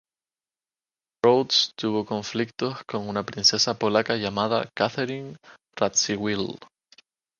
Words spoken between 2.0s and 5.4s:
conflictos con una princesa polaca llamada Catherine